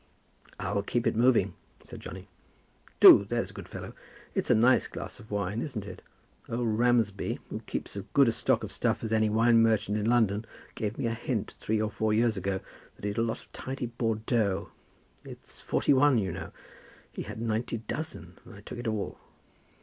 "I'll 0.59 0.81
keep 0.81 1.05
it 1.05 1.15
moving," 1.15 1.53
said 1.83 1.99
Johnny. 1.99 2.27
"Do; 2.99 3.23
there's 3.23 3.51
a 3.51 3.53
good 3.53 3.67
fellow. 3.67 3.93
It's 4.33 4.49
a 4.49 4.55
nice 4.55 4.87
glass 4.87 5.19
of 5.19 5.29
wine, 5.29 5.61
isn't 5.61 5.85
it? 5.85 6.01
Old 6.49 6.79
Ramsby, 6.79 7.37
who 7.51 7.59
keeps 7.67 7.95
as 7.95 8.05
good 8.11 8.27
a 8.27 8.31
stock 8.31 8.63
of 8.63 8.71
stuff 8.71 9.03
as 9.03 9.13
any 9.13 9.29
wine 9.29 9.61
merchant 9.61 9.99
in 9.99 10.07
London, 10.07 10.45
gave 10.73 10.97
me 10.97 11.05
a 11.05 11.13
hint, 11.13 11.53
three 11.59 11.79
or 11.79 11.91
four 11.91 12.15
years 12.15 12.35
ago, 12.35 12.61
that 12.95 13.05
he'd 13.05 13.19
a 13.19 13.21
lot 13.21 13.41
of 13.43 13.51
tidy 13.51 13.85
Bordeaux. 13.85 14.71
It's 15.23 15.59
'41, 15.59 16.17
you 16.17 16.31
know. 16.31 16.51
He 17.13 17.21
had 17.21 17.39
ninety 17.39 17.77
dozen, 17.77 18.39
and 18.43 18.55
I 18.55 18.61
took 18.61 18.79
it 18.79 18.87
all." 18.87 19.19